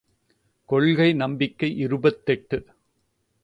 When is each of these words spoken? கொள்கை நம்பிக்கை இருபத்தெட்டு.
கொள்கை 0.65 1.13
நம்பிக்கை 1.13 1.77
இருபத்தெட்டு. 1.77 2.65